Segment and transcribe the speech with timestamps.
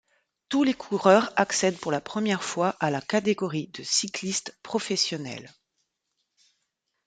[0.49, 5.51] Tous les coureurs accèdent pour la première fois à la catégorie de cycliste professionnel.